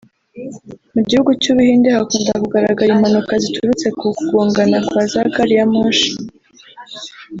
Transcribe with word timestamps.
Mu 0.93 1.01
gihugu 1.07 1.31
cy’u 1.41 1.53
Buhinde 1.57 1.89
hakunda 1.97 2.31
kugaragara 2.43 2.89
impanuka 2.95 3.33
ziturutse 3.43 3.87
ku 3.99 4.07
kugongana 4.17 4.77
kwa 4.87 5.03
za 5.11 5.23
gari 5.33 5.53
ya 5.59 5.65
moshi 5.73 6.11